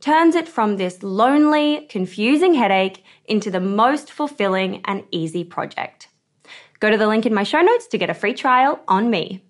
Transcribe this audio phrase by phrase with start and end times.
[0.00, 6.08] turns it from this lonely, confusing headache into the most fulfilling and easy project.
[6.80, 9.42] Go to the link in my show notes to get a free trial on me.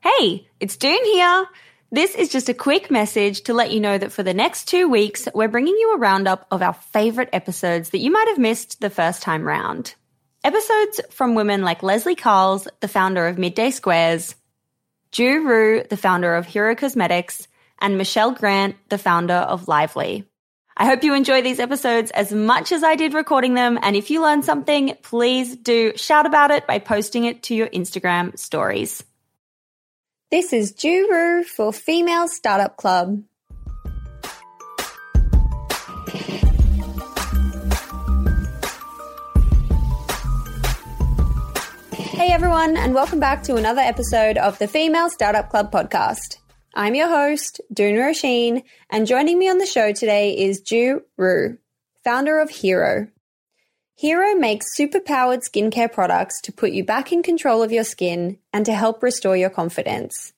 [0.00, 1.46] Hey, it's Doone here.
[1.92, 4.88] This is just a quick message to let you know that for the next two
[4.88, 8.80] weeks, we're bringing you a roundup of our favorite episodes that you might have missed
[8.80, 9.94] the first time round.
[10.44, 14.36] Episodes from women like Leslie Carles, the founder of Midday Squares,
[15.10, 17.48] Ju Rhyu, the founder of Hero Cosmetics,
[17.80, 20.26] and Michelle Grant, the founder of Lively.
[20.76, 23.78] I hope you enjoy these episodes as much as I did recording them.
[23.82, 27.68] And if you learned something, please do shout about it by posting it to your
[27.68, 29.04] Instagram stories.
[30.30, 33.22] This is Ju Rhyu for Female Startup Club.
[42.20, 46.39] Hey everyone, and welcome back to another episode of the Female Startup Club podcast.
[46.72, 51.58] I'm your host, Doone Roisin, and joining me on the show today is Ju Rhyu,
[52.04, 53.08] founder of Hero.
[53.96, 58.64] Hero makes superpowered skincare products to put you back in control of your skin and
[58.66, 60.32] to help restore your confidence.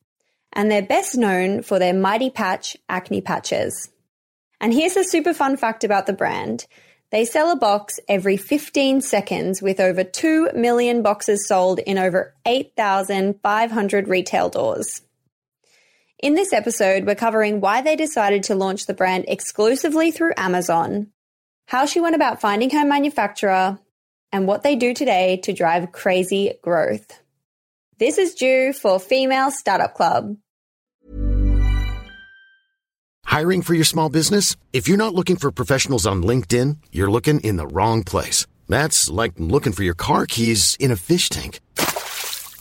[0.54, 3.90] And they're best known for their Mighty Patch acne patches.
[4.58, 6.66] And here's a super fun fact about the brand.
[7.10, 12.34] They sell a box every 15 seconds with over 2 million boxes sold in over
[12.46, 15.02] 8,500 retail doors.
[16.22, 21.08] In this episode, we're covering why they decided to launch the brand exclusively through Amazon,
[21.66, 23.80] how she went about finding her manufacturer,
[24.30, 27.20] and what they do today to drive crazy growth.
[27.98, 30.36] This is Ju for Female Startup Club.
[33.24, 34.54] Hiring for your small business?
[34.72, 38.46] If you're not looking for professionals on LinkedIn, you're looking in the wrong place.
[38.68, 41.58] That's like looking for your car keys in a fish tank.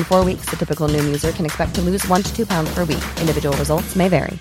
[0.00, 2.72] In four weeks, the typical new user can expect to lose one to two pounds
[2.72, 3.04] per week.
[3.20, 4.38] Individual results may vary.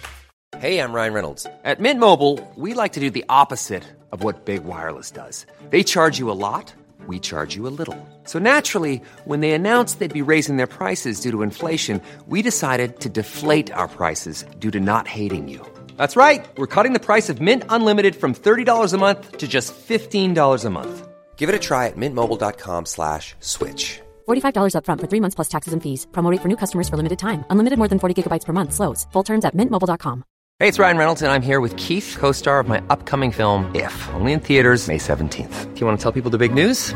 [0.58, 1.48] Hey, I'm Ryan Reynolds.
[1.66, 3.84] At Mint Mobile, we like to do the opposite
[4.14, 5.46] of what Big Wireless does.
[5.70, 6.74] They charge you a lot,
[7.08, 7.98] we charge you a little.
[8.24, 13.02] So naturally, when they announced they'd be raising their prices due to inflation, we decided
[13.02, 15.60] to deflate our prices due to not hating you.
[15.98, 16.48] That's right.
[16.56, 20.70] We're cutting the price of Mint Unlimited from $30 a month to just $15 a
[20.70, 21.08] month.
[21.36, 24.00] Give it a try at mintmobile.com slash switch.
[24.30, 26.08] $45 upfront for three months plus taxes and fees.
[26.12, 27.44] Promo rate for new customers for limited time.
[27.50, 28.74] Unlimited more than 40 gigabytes per month.
[28.74, 29.08] Slows.
[29.14, 30.24] Full terms at mintmobile.com.
[30.60, 33.96] Hey, it's Ryan Reynolds, and I'm here with Keith, co-star of my upcoming film, If,
[34.14, 35.74] only in theaters May 17th.
[35.74, 36.94] Do you want to tell people the big news?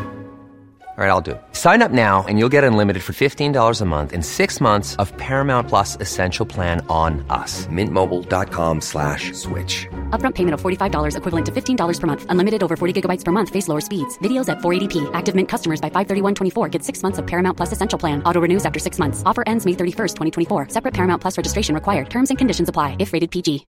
[0.95, 1.31] All right, I'll do.
[1.31, 1.41] it.
[1.53, 5.11] Sign up now and you'll get unlimited for $15 a month and six months of
[5.17, 7.65] Paramount Plus Essential Plan on us.
[7.65, 9.87] Mintmobile.com slash switch.
[10.13, 12.25] Upfront payment of $45 equivalent to $15 per month.
[12.29, 13.49] Unlimited over 40 gigabytes per month.
[13.49, 14.19] Face lower speeds.
[14.19, 15.09] Videos at 480p.
[15.15, 18.21] Active Mint customers by 531.24 get six months of Paramount Plus Essential Plan.
[18.21, 19.23] Auto renews after six months.
[19.25, 20.69] Offer ends May 31st, 2024.
[20.69, 22.11] Separate Paramount Plus registration required.
[22.11, 23.65] Terms and conditions apply if rated PG.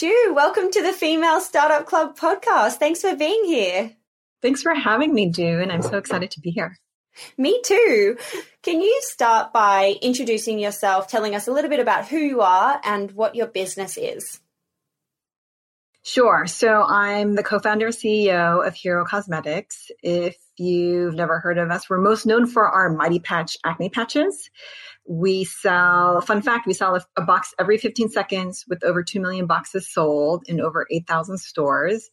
[0.00, 2.78] Ju, welcome to the Female Startup Club podcast.
[2.78, 3.92] Thanks for being here.
[4.40, 6.78] Thanks for having me, Jew, and I'm so excited to be here.
[7.38, 8.16] Me too.
[8.62, 12.80] Can you start by introducing yourself, telling us a little bit about who you are
[12.84, 14.40] and what your business is?
[16.02, 16.46] Sure.
[16.46, 19.90] So I'm the co-founder and CEO of Hero Cosmetics.
[20.02, 24.50] If you've never heard of us, we're most known for our Mighty Patch acne patches.
[25.06, 29.20] We sell, fun fact, we sell a, a box every 15 seconds with over 2
[29.20, 32.10] million boxes sold in over 8,000 stores.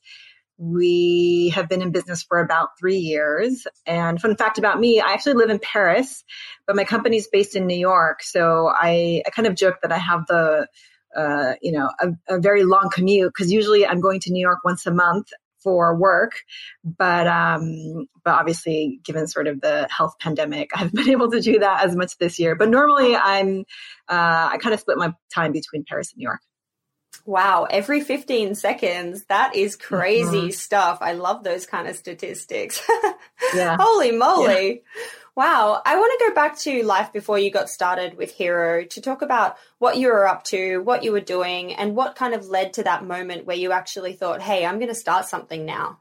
[0.58, 3.68] We have been in business for about three years.
[3.86, 6.24] And fun fact about me, I actually live in Paris,
[6.66, 8.24] but my company's based in New York.
[8.24, 10.68] So I, I kind of joke that I have the,
[11.16, 14.60] uh, you know, a, a very long commute because usually I'm going to New York
[14.66, 15.28] once a month
[15.64, 16.32] for work.
[16.84, 21.60] But, um, but obviously given sort of the health pandemic, I've been able to do
[21.60, 22.56] that as much this year.
[22.56, 23.66] But normally I'm,
[24.10, 26.42] uh, I kind of split my time between Paris and New York.
[27.28, 29.26] Wow, every 15 seconds.
[29.26, 30.50] That is crazy mm-hmm.
[30.52, 31.00] stuff.
[31.02, 32.82] I love those kind of statistics.
[33.54, 33.76] yeah.
[33.78, 34.68] Holy moly.
[34.76, 35.04] Yeah.
[35.36, 35.82] Wow.
[35.86, 39.22] I want to go back to life before you got started with Hero to talk
[39.22, 42.72] about what you were up to, what you were doing, and what kind of led
[42.74, 46.00] to that moment where you actually thought, hey, I'm going to start something now.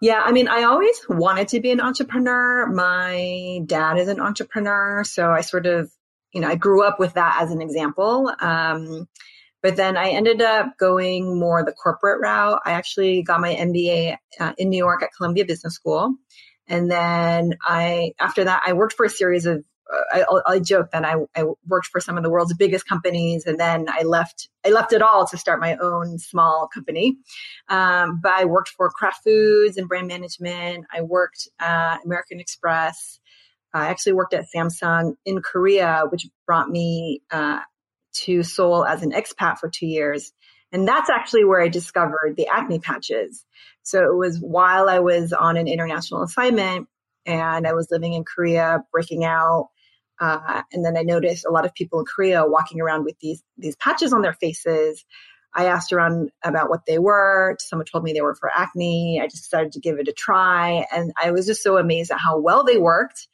[0.00, 2.66] Yeah, I mean, I always wanted to be an entrepreneur.
[2.68, 5.04] My dad is an entrepreneur.
[5.04, 5.90] So I sort of
[6.36, 8.30] you know, I grew up with that as an example.
[8.40, 9.08] Um,
[9.62, 12.60] but then I ended up going more the corporate route.
[12.66, 16.14] I actually got my MBA uh, in New York at Columbia Business School.
[16.68, 20.90] And then I, after that, I worked for a series of, uh, I, I, joke
[20.90, 24.48] that I, I, worked for some of the world's biggest companies, and then I left.
[24.64, 27.18] I left it all to start my own small company.
[27.68, 30.86] Um, but I worked for Kraft Foods and brand management.
[30.92, 33.20] I worked at American Express.
[33.74, 37.60] I actually worked at Samsung in Korea, which brought me uh,
[38.14, 40.32] to Seoul as an expat for two years.
[40.72, 43.44] And that's actually where I discovered the acne patches.
[43.82, 46.88] So it was while I was on an international assignment
[47.24, 49.68] and I was living in Korea, breaking out.
[50.20, 53.42] Uh, and then I noticed a lot of people in Korea walking around with these
[53.58, 55.04] these patches on their faces.
[55.54, 57.56] I asked around about what they were.
[57.60, 59.20] Someone told me they were for acne.
[59.22, 62.18] I just decided to give it a try, and I was just so amazed at
[62.18, 63.28] how well they worked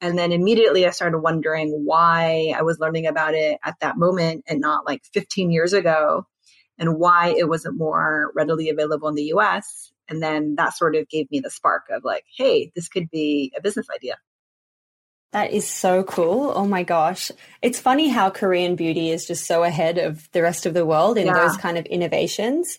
[0.00, 4.44] and then immediately I started wondering why I was learning about it at that moment
[4.46, 6.26] and not like 15 years ago
[6.78, 9.90] and why it wasn't more readily available in the US.
[10.08, 13.52] And then that sort of gave me the spark of like, hey, this could be
[13.56, 14.18] a business idea.
[15.32, 16.52] That is so cool.
[16.54, 17.32] Oh my gosh.
[17.62, 21.18] It's funny how Korean beauty is just so ahead of the rest of the world
[21.18, 21.34] in yeah.
[21.34, 22.78] those kind of innovations.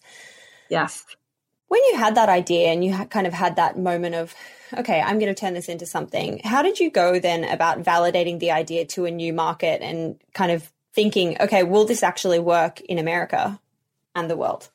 [0.69, 1.03] Yes.
[1.67, 4.33] When you had that idea and you kind of had that moment of,
[4.75, 6.41] okay, I'm going to turn this into something.
[6.43, 10.51] How did you go then about validating the idea to a new market and kind
[10.51, 13.59] of thinking, okay, will this actually work in America
[14.15, 14.69] and the world?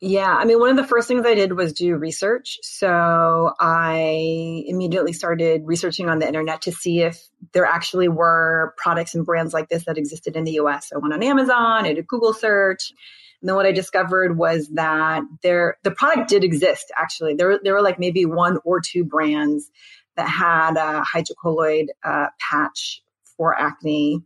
[0.00, 2.58] Yeah, I mean, one of the first things I did was do research.
[2.62, 7.18] So I immediately started researching on the internet to see if
[7.52, 10.92] there actually were products and brands like this that existed in the US.
[10.94, 12.92] I went on Amazon, I did Google search.
[13.40, 17.34] And then what I discovered was that there, the product did exist actually.
[17.34, 19.70] There, there were like maybe one or two brands
[20.16, 23.02] that had a hydrocolloid uh, patch
[23.36, 24.22] for acne,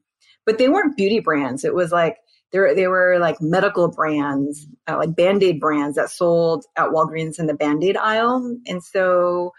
[0.47, 1.65] but they weren't beauty brands.
[1.65, 2.17] It was like,
[2.53, 7.47] there, they were like medical brands, uh, like Band-Aid brands that sold at Walgreens in
[7.47, 8.57] the Band-Aid aisle.
[8.67, 9.53] And so,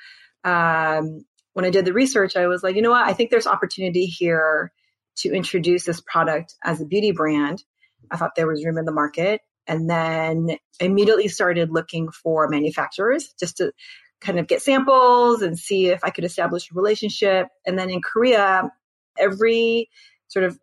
[0.43, 3.07] um, when I did the research, I was like, you know what?
[3.07, 4.71] I think there's opportunity here
[5.17, 7.63] to introduce this product as a beauty brand.
[8.11, 9.41] I thought there was room in the market.
[9.67, 13.71] And then immediately started looking for manufacturers just to
[14.19, 17.47] kind of get samples and see if I could establish a relationship.
[17.65, 18.69] And then in Korea,
[19.17, 19.89] every
[20.27, 20.59] sort of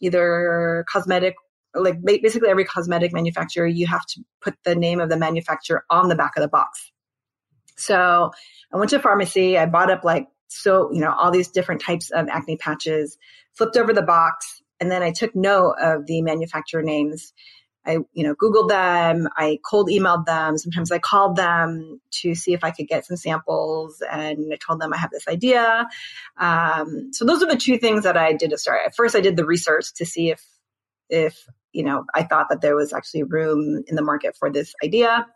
[0.00, 1.34] either cosmetic
[1.74, 6.08] like basically every cosmetic manufacturer, you have to put the name of the manufacturer on
[6.08, 6.90] the back of the box.
[7.76, 8.30] So
[8.72, 9.58] I went to pharmacy.
[9.58, 13.18] I bought up like so you know all these different types of acne patches,
[13.52, 17.32] flipped over the box, and then I took note of the manufacturer names.
[17.86, 19.28] I, you know, Googled them.
[19.36, 20.58] I cold emailed them.
[20.58, 24.02] Sometimes I called them to see if I could get some samples.
[24.10, 25.86] And I told them I have this idea.
[26.36, 28.80] Um, so those are the two things that I did to start.
[28.84, 30.44] At first, I did the research to see if,
[31.08, 34.74] if you know, I thought that there was actually room in the market for this
[34.82, 35.26] idea.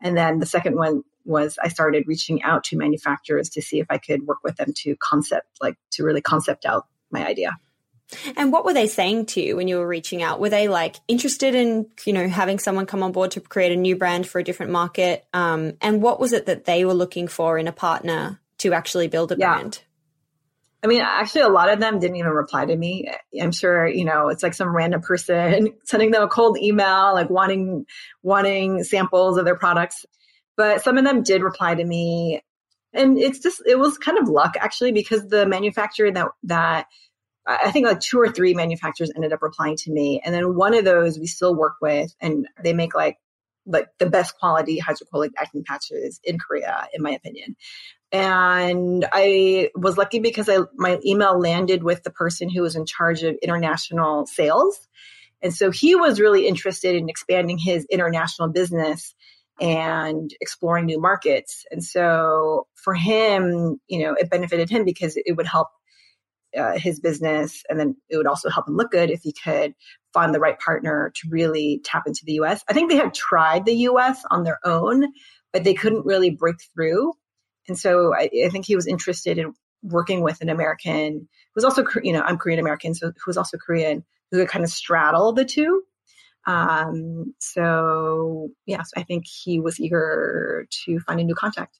[0.00, 3.86] And then the second one was I started reaching out to manufacturers to see if
[3.88, 7.56] I could work with them to concept, like to really concept out my idea.
[8.36, 10.40] And what were they saying to you when you were reaching out?
[10.40, 13.76] Were they like interested in, you know, having someone come on board to create a
[13.76, 15.26] new brand for a different market?
[15.32, 19.08] Um, and what was it that they were looking for in a partner to actually
[19.08, 19.54] build a yeah.
[19.54, 19.82] brand?
[20.84, 23.08] I mean, actually, a lot of them didn't even reply to me.
[23.40, 27.30] I'm sure, you know, it's like some random person sending them a cold email, like
[27.30, 27.86] wanting,
[28.22, 30.04] wanting samples of their products.
[30.58, 32.42] But some of them did reply to me.
[32.92, 36.86] And it's just, it was kind of luck actually, because the manufacturer that, that
[37.46, 40.20] I think like two or three manufacturers ended up replying to me.
[40.24, 43.18] And then one of those we still work with and they make like
[43.66, 47.56] like the best quality hydrocolloid acne patches in Korea, in my opinion.
[48.12, 52.86] And I was lucky because I, my email landed with the person who was in
[52.86, 54.78] charge of international sales.
[55.42, 59.14] And so he was really interested in expanding his international business
[59.60, 61.64] and exploring new markets.
[61.70, 65.68] And so for him, you know, it benefited him because it would help
[66.56, 69.74] uh, his business and then it would also help him look good if he could
[70.12, 72.62] find the right partner to really tap into the US.
[72.68, 75.12] I think they had tried the US on their own,
[75.52, 77.12] but they couldn't really break through.
[77.68, 81.64] And so I, I think he was interested in working with an American who was
[81.64, 84.70] also, you know, I'm Korean American, so who was also Korean, who could kind of
[84.70, 85.82] straddle the two.
[86.46, 91.78] Um, so yes, I think he was eager to find a new contact.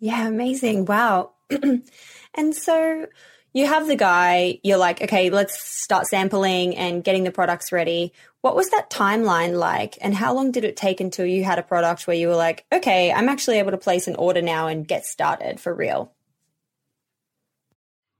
[0.00, 0.86] Yeah, amazing.
[0.86, 1.32] Wow.
[2.34, 3.06] and so
[3.52, 8.12] you have the guy, you're like, okay, let's start sampling and getting the products ready.
[8.40, 9.98] What was that timeline like?
[10.00, 12.64] And how long did it take until you had a product where you were like,
[12.72, 16.12] okay, I'm actually able to place an order now and get started for real?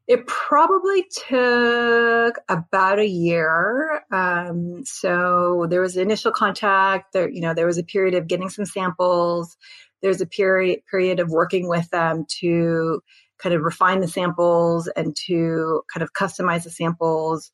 [0.06, 4.04] It probably took about a year.
[4.10, 7.12] Um, so there was initial contact.
[7.14, 9.56] There, you know, there was a period of getting some samples.
[10.02, 13.00] There's a period period of working with them to
[13.42, 17.50] kind of refine the samples and to kind of customize the samples.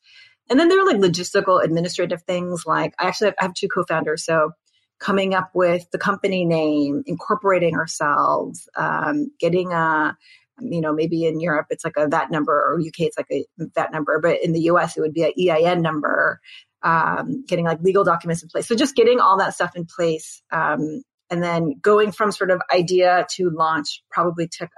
[0.51, 3.69] And then there are like logistical administrative things like I actually have, I have two
[3.69, 4.25] co-founders.
[4.25, 4.53] So
[4.99, 10.17] coming up with the company name, incorporating ourselves, um, getting a,
[10.61, 13.47] you know, maybe in Europe it's like a VAT number or UK it's like a
[13.59, 16.41] VAT number, but in the US it would be an EIN number,
[16.83, 18.67] um, getting like legal documents in place.
[18.67, 20.43] So just getting all that stuff in place.
[20.51, 24.71] Um, and then going from sort of idea to launch probably took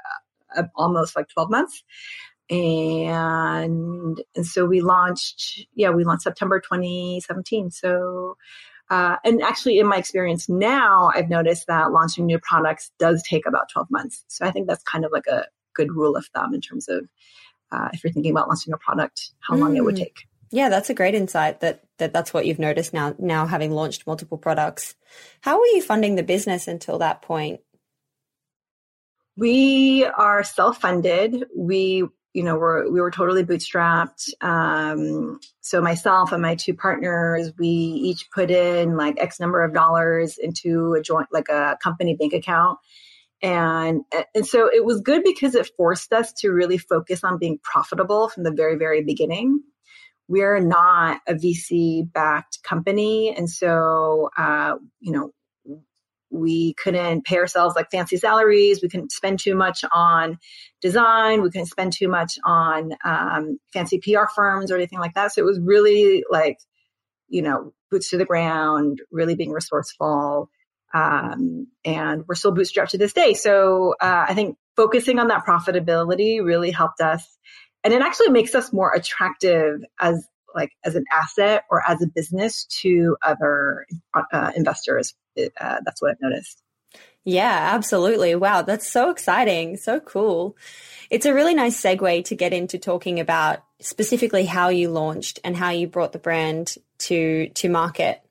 [0.74, 1.82] almost like 12 months.
[2.50, 7.70] And, and so we launched, yeah, we launched September 2017.
[7.70, 8.36] So,
[8.90, 13.46] uh, and actually in my experience now, I've noticed that launching new products does take
[13.46, 14.24] about 12 months.
[14.26, 17.06] So I think that's kind of like a good rule of thumb in terms of
[17.70, 19.76] uh, if you're thinking about launching a product, how long mm.
[19.76, 20.00] it would mm.
[20.00, 20.26] take.
[20.50, 24.08] Yeah, that's a great insight that, that that's what you've noticed now, now having launched
[24.08, 24.96] multiple products.
[25.42, 27.60] How were you funding the business until that point?
[29.40, 31.46] We are self-funded.
[31.56, 32.04] We,
[32.34, 34.34] you know, we're, we were totally bootstrapped.
[34.42, 39.72] Um, so myself and my two partners, we each put in like X number of
[39.72, 42.78] dollars into a joint, like a company bank account.
[43.40, 44.02] And,
[44.34, 48.28] and so it was good because it forced us to really focus on being profitable
[48.28, 49.62] from the very, very beginning
[50.28, 53.34] we're not a VC backed company.
[53.36, 55.32] And so, uh, you know,
[56.30, 58.80] we couldn't pay ourselves like fancy salaries.
[58.82, 60.38] We couldn't spend too much on
[60.80, 61.42] design.
[61.42, 65.32] We couldn't spend too much on um, fancy PR firms or anything like that.
[65.32, 66.58] So it was really like,
[67.28, 70.50] you know, boots to the ground, really being resourceful.
[70.94, 73.34] Um, and we're still bootstrapped to this day.
[73.34, 77.38] So uh, I think focusing on that profitability really helped us.
[77.82, 82.06] And it actually makes us more attractive as like as an asset or as a
[82.06, 83.86] business to other
[84.32, 85.14] uh, investors.
[85.36, 86.62] It, uh, that's what I've noticed.
[87.24, 88.34] Yeah, absolutely.
[88.34, 89.76] Wow, that's so exciting.
[89.76, 90.56] So cool.
[91.10, 95.56] It's a really nice segue to get into talking about specifically how you launched and
[95.56, 98.22] how you brought the brand to to market.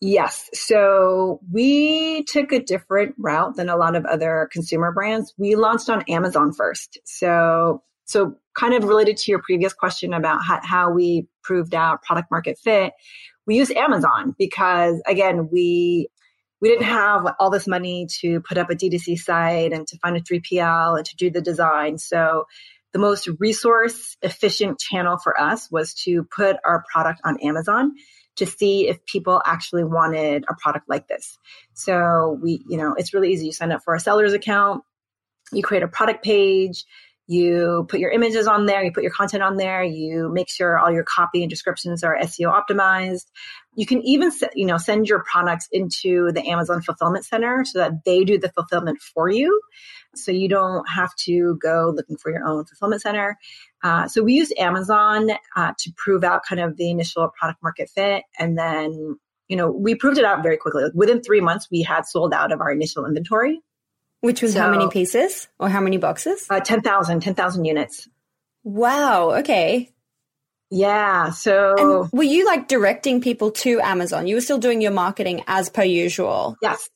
[0.00, 0.50] Yes.
[0.52, 5.32] So we took a different route than a lot of other consumer brands.
[5.38, 6.98] We launched on Amazon first.
[7.04, 12.02] So so kind of related to your previous question about how, how we proved out
[12.02, 12.92] product market fit,
[13.46, 16.08] we use Amazon because again, we
[16.60, 20.16] we didn't have all this money to put up a D2C site and to find
[20.16, 21.98] a 3PL and to do the design.
[21.98, 22.46] So
[22.94, 27.92] the most resource efficient channel for us was to put our product on Amazon
[28.36, 31.38] to see if people actually wanted a product like this.
[31.74, 33.46] So we, you know, it's really easy.
[33.46, 34.84] You sign up for a seller's account,
[35.52, 36.84] you create a product page,
[37.26, 40.78] you put your images on there, you put your content on there, you make sure
[40.78, 43.24] all your copy and descriptions are SEO optimized.
[43.76, 48.04] You can even, you know, send your products into the Amazon fulfillment center so that
[48.04, 49.60] they do the fulfillment for you.
[50.14, 53.38] So you don't have to go looking for your own fulfillment center.
[53.82, 57.90] Uh, so we use Amazon uh, to prove out kind of the initial product market
[57.94, 58.24] fit.
[58.38, 60.84] And then, you know, we proved it out very quickly.
[60.84, 63.60] Like within three months, we had sold out of our initial inventory.
[64.24, 66.46] Which was so, how many pieces or how many boxes?
[66.48, 68.08] Uh, 10,000, 10,000 units.
[68.62, 69.32] Wow.
[69.40, 69.92] Okay.
[70.70, 71.28] Yeah.
[71.30, 74.26] So and were you like directing people to Amazon?
[74.26, 76.56] You were still doing your marketing as per usual.
[76.62, 76.88] Yes.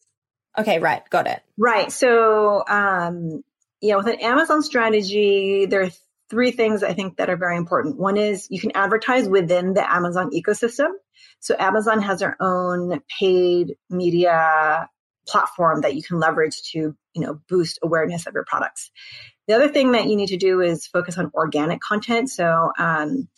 [0.56, 0.78] Okay.
[0.78, 1.02] Right.
[1.10, 1.42] Got it.
[1.58, 1.92] Right.
[1.92, 3.44] So, um,
[3.82, 5.90] yeah, with an Amazon strategy, there are
[6.30, 7.98] three things I think that are very important.
[7.98, 10.92] One is you can advertise within the Amazon ecosystem.
[11.40, 14.88] So Amazon has their own paid media
[15.28, 18.90] platform that you can leverage to, you know, boost awareness of your products.
[19.46, 22.30] The other thing that you need to do is focus on organic content.
[22.30, 23.28] So, um,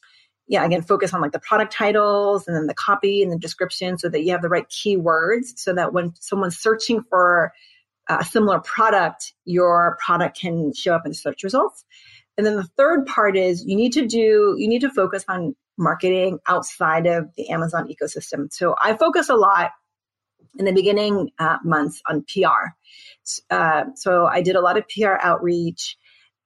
[0.47, 3.99] yeah, again, focus on like the product titles and then the copy and the description
[3.99, 7.52] so that you have the right keywords so that when someone's searching for
[8.09, 11.85] a similar product, your product can show up in search results.
[12.37, 15.54] And then the third part is you need to do, you need to focus on
[15.78, 18.52] marketing outside of the Amazon ecosystem.
[18.52, 19.70] So I focus a lot
[20.59, 22.75] in the beginning uh, months on PR.
[23.50, 25.97] Uh, so I did a lot of PR outreach,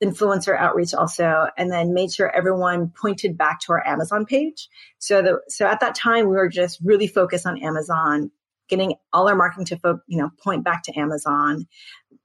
[0.02, 4.68] influencer outreach also, and then made sure everyone pointed back to our Amazon page.
[4.98, 8.30] So the, so at that time we were just really focused on Amazon,
[8.68, 11.66] getting all our marketing to fo- you know point back to Amazon.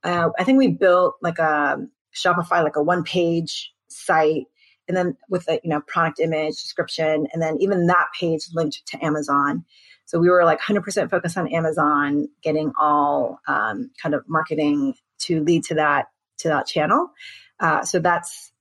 [0.04, 1.77] Uh, I think we built like a
[2.13, 4.45] Shopify, like a one page site
[4.89, 8.86] and then with a you know product image description and then even that page linked
[8.88, 9.63] to amazon
[10.10, 15.43] so we were like 100% focused on Amazon, getting all um, kind of marketing to
[15.43, 16.08] lead to that
[16.39, 17.12] to that channel.
[17.60, 18.52] Uh, so that's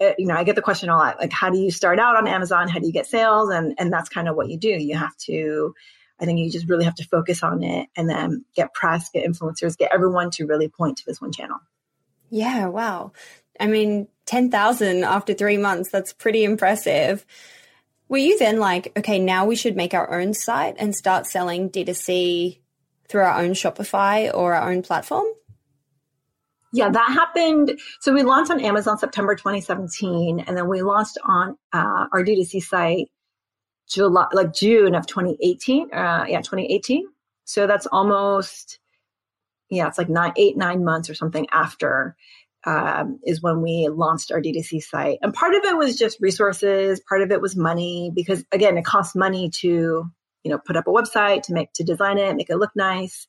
[0.00, 2.16] uh, you know I get the question a lot, like how do you start out
[2.16, 2.68] on Amazon?
[2.68, 3.50] How do you get sales?
[3.50, 4.70] And and that's kind of what you do.
[4.70, 5.74] You have to.
[6.18, 9.28] I think you just really have to focus on it and then get press, get
[9.28, 11.58] influencers, get everyone to really point to this one channel.
[12.30, 13.12] Yeah, wow.
[13.60, 17.26] I mean, 10,000 after three months, that's pretty impressive.
[18.08, 21.70] Were you then like, okay, now we should make our own site and start selling
[21.70, 22.60] D2C
[23.08, 25.26] through our own Shopify or our own platform?
[26.72, 27.78] Yeah, that happened.
[28.00, 32.62] So we launched on Amazon September 2017, and then we launched on uh, our D2C
[32.62, 33.06] site
[33.88, 35.92] July, like June of 2018.
[35.94, 37.06] Uh, yeah, 2018.
[37.44, 38.80] So that's almost,
[39.70, 42.16] yeah, it's like nine, eight, nine months or something after
[42.66, 45.18] um, is when we launched our D2C site.
[45.22, 48.84] And part of it was just resources, part of it was money, because again, it
[48.84, 50.10] costs money to,
[50.42, 53.26] you know, put up a website, to make, to design it, make it look nice.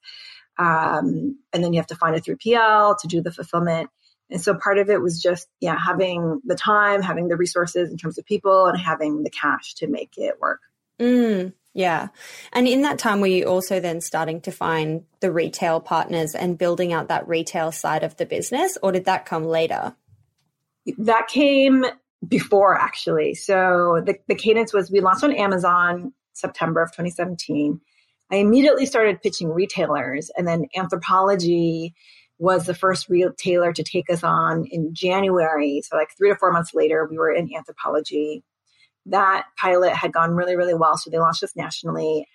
[0.57, 3.89] Um, and then you have to find a 3PL to do the fulfillment.
[4.29, 7.97] And so part of it was just, yeah, having the time, having the resources in
[7.97, 10.61] terms of people and having the cash to make it work.
[10.99, 11.53] Mm.
[11.75, 12.07] Yeah.
[12.53, 16.57] And in that time, were you also then starting to find the retail partners and
[16.57, 19.93] building out that retail side of the business, or did that come later?
[20.97, 21.85] That came
[22.25, 23.33] before, actually.
[23.35, 27.81] So the, the cadence was we launched on Amazon September of 2017.
[28.31, 31.91] I immediately started pitching retailers, and then Anthropologie
[32.37, 35.81] was the first retailer to take us on in January.
[35.83, 38.43] So, like three to four months later, we were in Anthropologie
[39.07, 40.97] that pilot had gone really, really well.
[40.97, 42.27] So they launched us nationally.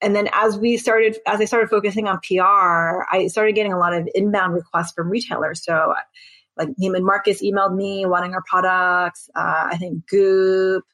[0.00, 3.78] And then as we started, as I started focusing on PR, I started getting a
[3.78, 5.64] lot of inbound requests from retailers.
[5.64, 5.94] So
[6.56, 9.30] like Neiman Marcus emailed me wanting our products.
[9.34, 10.84] Uh, I think Goop,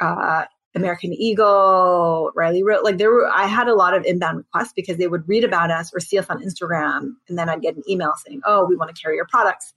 [0.00, 4.72] uh, American Eagle, Riley Rose like there were I had a lot of inbound requests
[4.74, 7.76] because they would read about us or see us on Instagram and then I'd get
[7.76, 9.74] an email saying, Oh, we want to carry your products.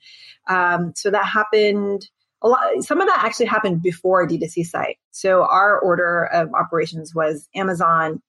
[0.47, 2.09] Um, so that happened
[2.45, 4.97] a lot, some of that actually happened before a D2C site.
[5.09, 8.21] So our order of operations was Amazon,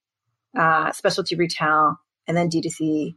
[0.59, 3.15] uh, specialty retail, and then D2C.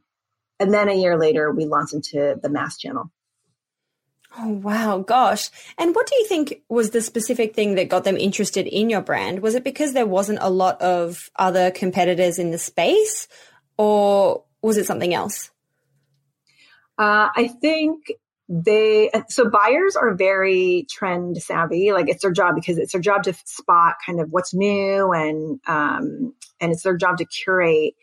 [0.60, 3.12] And then a year later, we launched into the mass channel.
[4.38, 5.00] Oh, wow.
[5.00, 5.50] Gosh.
[5.78, 9.02] And what do you think was the specific thing that got them interested in your
[9.02, 9.40] brand?
[9.40, 13.30] Was it because there wasn't a lot of other competitors in the space,
[13.78, 15.50] or was it something else?
[16.98, 18.12] Uh, I think
[18.50, 21.94] they so buyers are very trend savvy.
[21.94, 25.60] Like it's their job because it's their job to spot kind of what's new and
[25.68, 27.94] um and it's their job to curate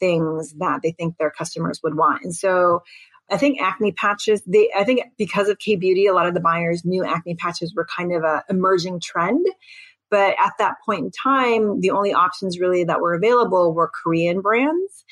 [0.00, 2.24] things that they think their customers would want.
[2.24, 2.82] And so
[3.30, 6.40] i think acne patches they i think because of k beauty a lot of the
[6.40, 9.46] buyers knew acne patches were kind of a emerging trend.
[10.10, 14.42] But at that point in time the only options really that were available were korean
[14.42, 15.04] brands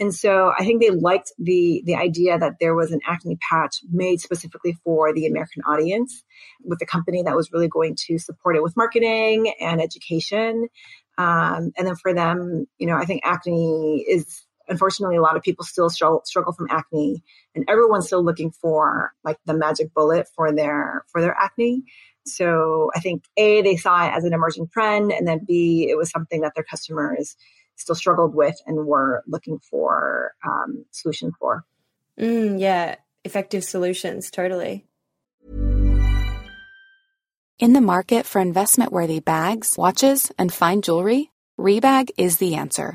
[0.00, 3.78] and so I think they liked the the idea that there was an acne patch
[3.90, 6.24] made specifically for the American audience
[6.62, 10.68] with a company that was really going to support it with marketing and education.
[11.16, 15.42] Um, and then for them, you know, I think acne is unfortunately a lot of
[15.42, 20.28] people still struggle, struggle from acne and everyone's still looking for like the magic bullet
[20.36, 21.82] for their for their acne.
[22.24, 25.96] So I think A, they saw it as an emerging trend, and then B, it
[25.96, 27.36] was something that their customers
[27.78, 31.64] still struggled with and were looking for um, solutions for.
[32.18, 34.84] Mm, yeah, effective solutions, totally.
[37.58, 42.94] In the market for investment worthy bags, watches, and fine jewelry, Rebag is the answer.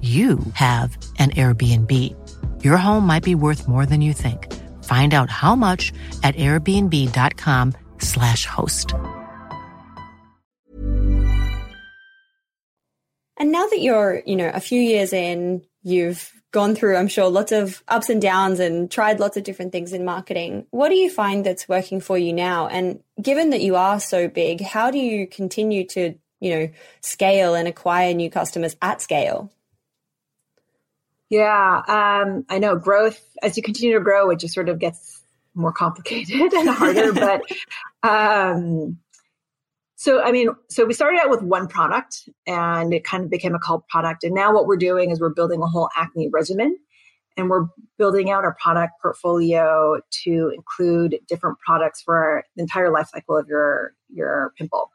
[0.00, 1.92] you have an Airbnb.
[2.62, 4.54] Your home might be worth more than you think.
[4.84, 8.94] Find out how much at airbnb.com/slash host.
[13.40, 17.28] And now that you're, you know, a few years in, you've gone through, I'm sure,
[17.28, 20.66] lots of ups and downs and tried lots of different things in marketing.
[20.70, 22.68] What do you find that's working for you now?
[22.68, 27.54] And given that you are so big, how do you continue to, you know, scale
[27.54, 29.52] and acquire new customers at scale?
[31.30, 35.22] Yeah, um, I know growth, as you continue to grow, it just sort of gets
[35.54, 37.12] more complicated and harder.
[37.12, 37.42] but
[38.02, 38.98] um,
[39.96, 43.54] so, I mean, so we started out with one product and it kind of became
[43.54, 44.24] a cult product.
[44.24, 46.78] And now what we're doing is we're building a whole acne regimen
[47.36, 47.66] and we're
[47.98, 53.48] building out our product portfolio to include different products for the entire life cycle of
[53.48, 54.90] your, your pimple.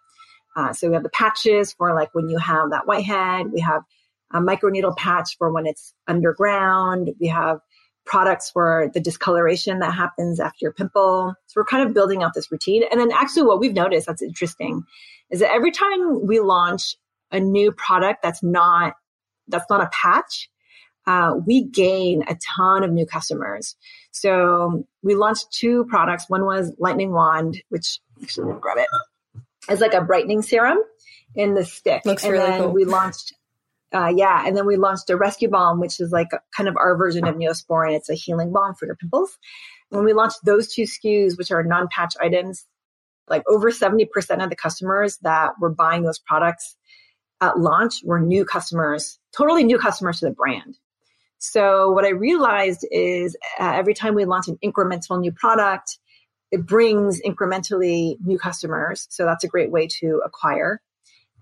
[0.55, 3.83] Uh, so we have the patches for like when you have that whitehead, we have
[4.33, 7.11] a microneedle patch for when it's underground.
[7.19, 7.59] We have
[8.05, 11.33] products for the discoloration that happens after your pimple.
[11.47, 12.83] So we're kind of building out this routine.
[12.91, 14.83] And then actually what we've noticed that's interesting
[15.29, 16.95] is that every time we launch
[17.31, 18.95] a new product that's not
[19.47, 20.49] that's not a patch,
[21.05, 23.75] uh, we gain a ton of new customers.
[24.11, 26.29] So we launched two products.
[26.29, 28.87] One was Lightning Wand, which actually grab it.
[29.69, 30.79] It's like a brightening serum
[31.35, 32.03] in the stick.
[32.05, 32.71] Looks and really then cool.
[32.71, 33.33] we launched
[33.93, 36.75] uh, yeah, and then we launched a rescue balm, which is like a, kind of
[36.77, 37.95] our version of Neosporin.
[37.95, 39.37] It's a healing balm for your pimples.
[39.89, 42.65] When we launched those two SKUs, which are non-patch items,
[43.29, 44.07] Like over 70%
[44.43, 46.75] of the customers that were buying those products
[47.41, 50.77] at launch were new customers, totally new customers to the brand.
[51.39, 55.99] So what I realized is uh, every time we launch an incremental new product,
[56.51, 59.07] it brings incrementally new customers.
[59.09, 60.81] So that's a great way to acquire.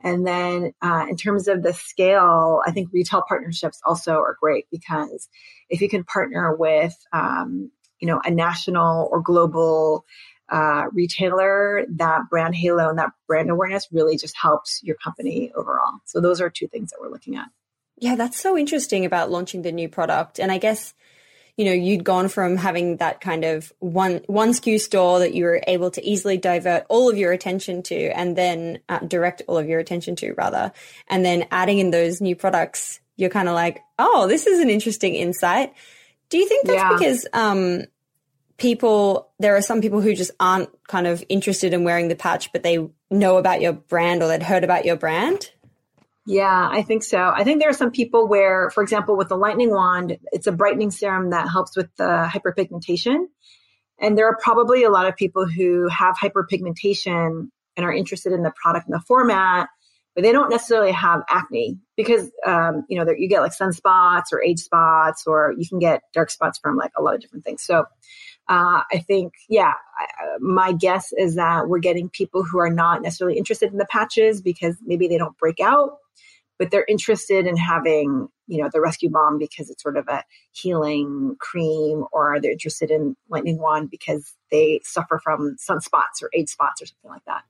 [0.04, 4.66] And then uh, in terms of the scale, I think retail partnerships also are great
[4.72, 5.30] because
[5.70, 10.06] if you can partner with, um, you know, a national or global
[10.50, 16.00] uh, retailer, that brand halo and that brand awareness really just helps your company overall.
[16.06, 17.48] So those are two things that we're looking at.
[17.98, 20.40] Yeah, that's so interesting about launching the new product.
[20.40, 20.94] And I guess,
[21.62, 25.44] you know, you'd gone from having that kind of one one SKU store that you
[25.44, 29.60] were able to easily divert all of your attention to and then uh, direct all
[29.60, 30.72] of your attention to rather.
[31.08, 34.72] And then adding in those new products, you're kind of like, "Oh, this is an
[34.72, 35.76] interesting insight."
[36.30, 36.98] Do you think that's yeah.
[36.98, 37.84] because um
[38.58, 42.52] people there are some people who just aren't kind of interested in wearing the patch
[42.52, 42.80] but they
[43.12, 45.52] know about your brand or they'd heard about your brand?
[46.28, 47.32] Yeah, I think so.
[47.36, 50.52] I think there are some people where, for example, with the lightning wand, it's a
[50.52, 53.26] brightening serum that helps with the hyperpigmentation.
[54.00, 58.44] And there are probably a lot of people who have hyperpigmentation and are interested in
[58.44, 59.70] the product and the format,
[60.14, 64.44] but they don't necessarily have acne because, um, you know, you get like sunspots or
[64.44, 67.64] age spots, or you can get dark spots from like a lot of different things.
[67.64, 67.86] So
[68.48, 73.02] uh, I think, yeah, I, my guess is that we're getting people who are not
[73.02, 75.98] necessarily interested in the patches because maybe they don't break out
[76.62, 80.24] but they're interested in having, you know, the rescue balm because it's sort of a
[80.52, 86.30] healing cream, or are they're interested in lightning wand because they suffer from sunspots or
[86.36, 87.42] age spots or something like that.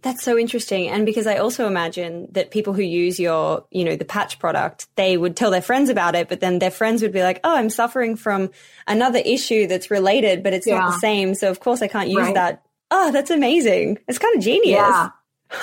[0.00, 0.88] That's so interesting.
[0.88, 4.88] And because I also imagine that people who use your, you know, the patch product,
[4.96, 7.56] they would tell their friends about it, but then their friends would be like, oh,
[7.56, 8.50] I'm suffering from
[8.88, 10.80] another issue that's related, but it's yeah.
[10.80, 11.36] not the same.
[11.36, 12.34] So of course I can't use right.
[12.34, 12.66] that.
[12.90, 14.00] Oh, that's amazing.
[14.08, 14.80] It's kind of genius.
[14.80, 15.10] Yeah.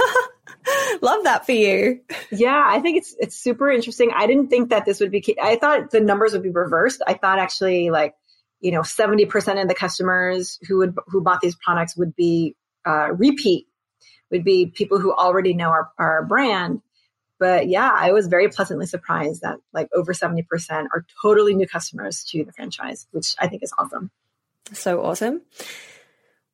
[1.01, 2.01] Love that for you.
[2.31, 4.11] Yeah, I think it's it's super interesting.
[4.13, 5.23] I didn't think that this would be.
[5.41, 7.01] I thought the numbers would be reversed.
[7.05, 8.15] I thought actually like
[8.59, 12.55] you know seventy percent of the customers who would who bought these products would be
[12.85, 13.67] uh, repeat,
[14.31, 16.81] would be people who already know our our brand.
[17.39, 20.43] But yeah, I was very pleasantly surprised that like over 70%
[20.93, 24.11] are totally new customers to the franchise, which I think is awesome.
[24.73, 25.41] So awesome.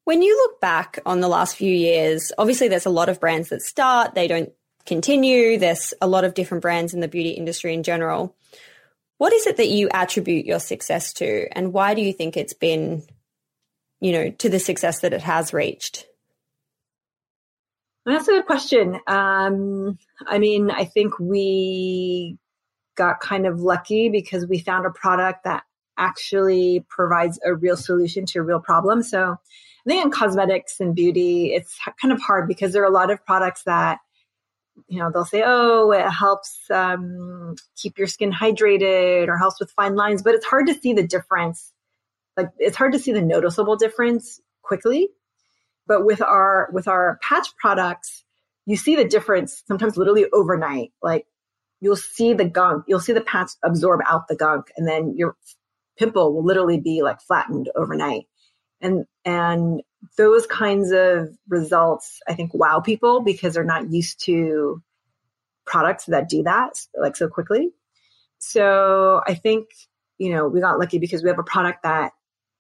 [0.05, 3.49] When you look back on the last few years, obviously there's a lot of brands
[3.49, 4.51] that start, they don't
[4.85, 5.57] continue.
[5.57, 8.35] There's a lot of different brands in the beauty industry in general.
[9.17, 12.53] What is it that you attribute your success to, and why do you think it's
[12.53, 13.03] been,
[13.99, 16.05] you know, to the success that it has reached?
[18.05, 18.99] That's a good question.
[19.07, 22.37] Um, I mean, I think we
[22.95, 25.63] got kind of lucky because we found a product that
[25.97, 29.01] actually provides a real solution to a real problem.
[29.01, 29.37] So
[29.85, 33.11] I think in cosmetics and beauty, it's kind of hard because there are a lot
[33.11, 33.99] of products that,
[34.87, 39.71] you know, they'll say, oh, it helps um, keep your skin hydrated or helps with
[39.71, 41.71] fine lines, but it's hard to see the difference.
[42.35, 45.09] Like it's hard to see the noticeable difference quickly.
[45.87, 48.25] But with our with our patch products,
[48.65, 50.91] you see the difference sometimes literally overnight.
[51.03, 51.27] Like
[51.79, 55.35] you'll see the gunk, you'll see the patch absorb out the gunk, and then your
[55.97, 58.25] pimple will literally be like flattened overnight
[58.81, 59.81] and and
[60.17, 64.81] those kinds of results i think wow people because they're not used to
[65.65, 67.71] products that do that like so quickly.
[68.37, 69.67] So i think
[70.17, 72.13] you know we got lucky because we have a product that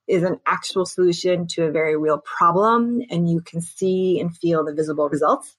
[0.07, 4.63] is an actual solution to a very real problem and you can see and feel
[4.63, 5.55] the visible results.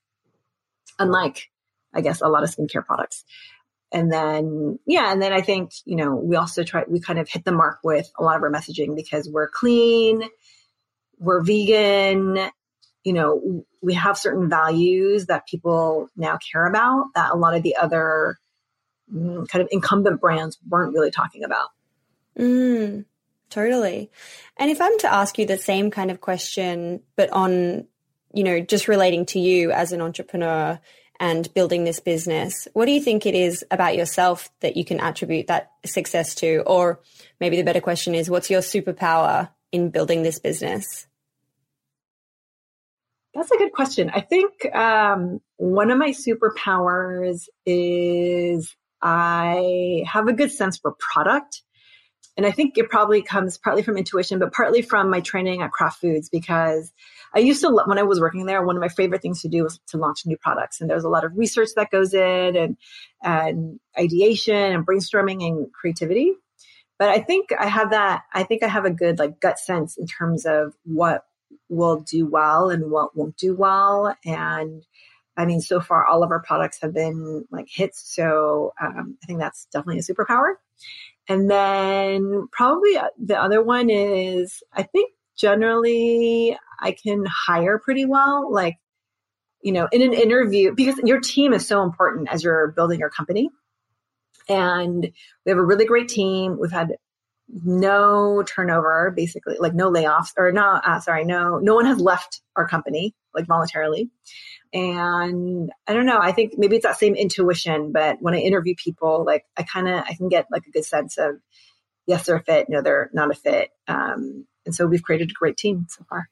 [0.98, 1.50] Unlike
[1.94, 3.24] i guess a lot of skincare products
[3.92, 7.28] and then yeah and then i think you know we also try we kind of
[7.28, 10.22] hit the mark with a lot of our messaging because we're clean
[11.18, 12.50] we're vegan,
[13.04, 17.62] you know, we have certain values that people now care about that a lot of
[17.62, 18.38] the other
[19.12, 21.68] mm, kind of incumbent brands weren't really talking about.
[22.38, 23.04] Mm,
[23.48, 24.10] totally.
[24.56, 27.86] And if I'm to ask you the same kind of question, but on,
[28.34, 30.78] you know, just relating to you as an entrepreneur
[31.18, 35.00] and building this business, what do you think it is about yourself that you can
[35.00, 36.62] attribute that success to?
[36.66, 37.00] Or
[37.40, 41.06] maybe the better question is, what's your superpower in building this business?
[43.34, 44.10] That's a good question.
[44.14, 51.62] I think um, one of my superpowers is I have a good sense for product.
[52.36, 55.72] And I think it probably comes partly from intuition, but partly from my training at
[55.72, 56.92] Kraft Foods because
[57.34, 59.64] I used to, when I was working there, one of my favorite things to do
[59.64, 60.80] was to launch new products.
[60.80, 62.76] And there's a lot of research that goes in and,
[63.22, 66.32] and ideation and brainstorming and creativity
[66.98, 68.22] but I think I have that.
[68.32, 71.24] I think I have a good like gut sense in terms of what
[71.68, 74.14] will do well and what won't do well.
[74.24, 74.82] And
[75.36, 78.14] I mean, so far, all of our products have been like hits.
[78.14, 80.54] So um, I think that's definitely a superpower.
[81.28, 88.04] And then probably uh, the other one is I think generally I can hire pretty
[88.04, 88.52] well.
[88.52, 88.76] Like,
[89.62, 93.10] you know, in an interview, because your team is so important as you're building your
[93.10, 93.50] company.
[94.48, 95.02] And
[95.44, 96.56] we have a really great team.
[96.60, 96.96] We've had
[97.48, 102.40] no turnover, basically, like no layoffs or no, uh, sorry, no, no one has left
[102.56, 104.10] our company like voluntarily.
[104.72, 108.74] And I don't know, I think maybe it's that same intuition, but when I interview
[108.76, 111.36] people, like I kind of, I can get like a good sense of
[112.06, 113.70] yes, they're a fit, no, they're not a fit.
[113.86, 116.28] Um, and so we've created a great team so far.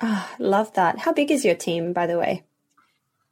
[0.00, 0.98] Oh, love that.
[0.98, 2.42] How big is your team, by the way?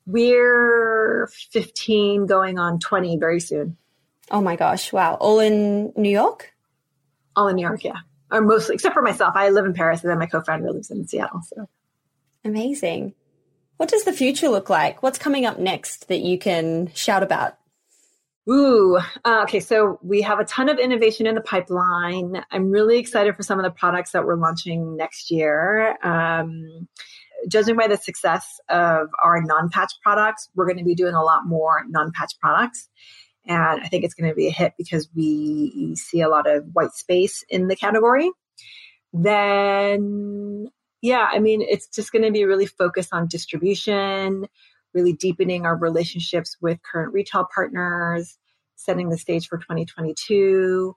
[0.07, 3.77] We're 15 going on 20 very soon.
[4.31, 4.93] Oh my gosh.
[4.93, 5.15] Wow.
[5.15, 6.52] All in New York?
[7.37, 8.01] All in New York, yeah.
[8.31, 9.35] Or mostly, except for myself.
[9.37, 11.41] I live in Paris and then my co founder lives in Seattle.
[11.43, 11.69] So
[12.45, 13.15] amazing.
[13.77, 15.03] What does the future look like?
[15.03, 17.57] What's coming up next that you can shout about?
[18.49, 19.61] Ooh, uh, okay.
[19.61, 22.45] So we have a ton of innovation in the pipeline.
[22.51, 25.97] I'm really excited for some of the products that we're launching next year.
[26.03, 26.89] Um,
[27.49, 31.47] judging by the success of our non-patch products, we're going to be doing a lot
[31.47, 32.89] more non-patch products.
[33.47, 36.65] And I think it's going to be a hit because we see a lot of
[36.73, 38.31] white space in the category.
[39.13, 40.69] Then,
[41.01, 44.47] yeah, I mean, it's just going to be really focused on distribution,
[44.95, 48.39] really deepening our relationships with current retail partners,
[48.77, 50.95] setting the stage for 2022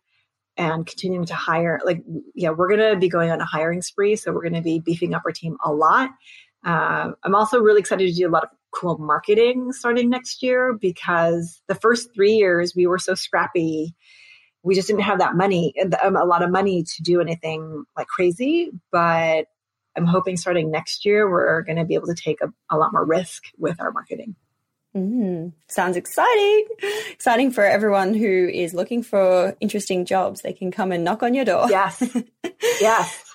[0.58, 2.01] and continuing to hire like
[2.34, 4.79] yeah we're going to be going on a hiring spree so we're going to be
[4.79, 6.10] beefing up our team a lot
[6.65, 10.74] uh, i'm also really excited to do a lot of cool marketing starting next year
[10.74, 13.96] because the first three years we were so scrappy
[14.64, 18.08] we just didn't have that money um, a lot of money to do anything like
[18.08, 19.46] crazy but
[19.96, 22.92] i'm hoping starting next year we're going to be able to take a, a lot
[22.92, 24.36] more risk with our marketing
[24.96, 26.68] Mm, sounds exciting.
[27.12, 30.42] Exciting for everyone who is looking for interesting jobs.
[30.42, 31.70] They can come and knock on your door.
[31.70, 32.02] Yes.
[32.80, 33.35] yes.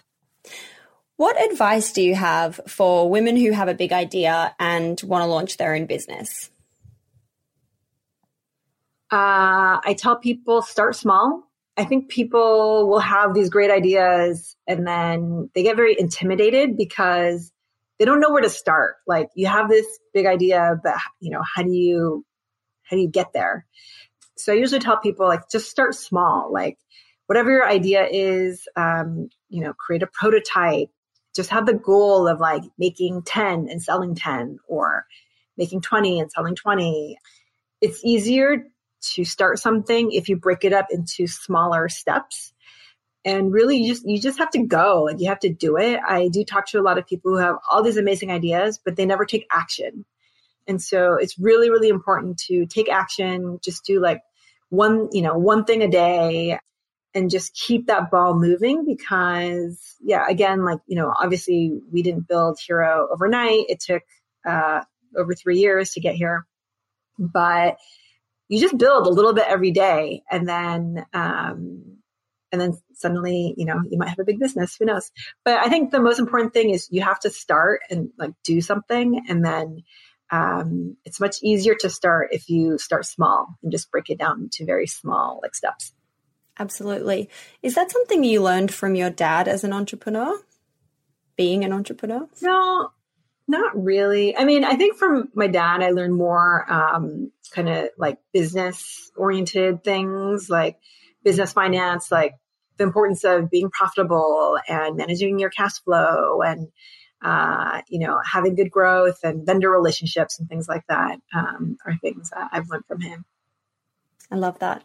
[1.21, 5.27] What advice do you have for women who have a big idea and want to
[5.27, 6.51] launch their own business?
[9.13, 11.43] Uh, I tell people start small.
[11.77, 17.53] I think people will have these great ideas and then they get very intimidated because
[17.99, 18.95] they don't know where to start.
[19.07, 22.25] Like you have this big idea, but you know, how do you,
[22.85, 23.67] how do you get there?
[24.39, 26.79] So I usually tell people like, just start small, like
[27.27, 30.89] whatever your idea is, um, you know, create a prototype,
[31.35, 35.07] just have the goal of like making 10 and selling 10 or
[35.57, 37.19] making 20 and selling 20.
[37.81, 38.67] It's easier
[39.03, 42.53] to start something if you break it up into smaller steps.
[43.25, 45.07] And really you just you just have to go.
[45.07, 46.01] And you have to do it.
[46.07, 48.97] I do talk to a lot of people who have all these amazing ideas but
[48.97, 50.05] they never take action.
[50.67, 53.59] And so it's really really important to take action.
[53.63, 54.23] Just do like
[54.71, 56.59] one you know one thing a day
[57.15, 62.29] and just keep that ball moving because yeah again like you know obviously we didn't
[62.29, 63.67] build hero overnight.
[63.69, 64.03] It took
[64.49, 64.83] uh,
[65.17, 66.47] over three years to get here
[67.19, 67.77] but
[68.49, 71.99] you just build a little bit every day and then um,
[72.51, 75.11] and then suddenly you know you might have a big business who knows?
[75.45, 78.61] But i think the most important thing is you have to start and like do
[78.61, 79.83] something and then
[80.33, 84.49] um, it's much easier to start if you start small and just break it down
[84.53, 85.93] to very small like steps
[86.61, 87.29] absolutely
[87.63, 90.39] is that something you learned from your dad as an entrepreneur
[91.37, 92.91] being an entrepreneur no
[93.49, 97.89] not really i mean i think from my dad i learned more um, kind of
[97.99, 100.79] like business oriented things like
[101.23, 102.35] business finance, like
[102.77, 106.69] the importance of being profitable and managing your cash flow and
[107.23, 111.97] uh, you know having good growth and vendor relationships and things like that um, are
[111.99, 113.25] things that I've learned from him.
[114.31, 114.85] I love that.